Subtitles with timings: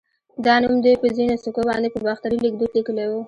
[0.45, 3.11] دا نوم دوی په ځینو سکو باندې په باختري ليکدود لیکلی و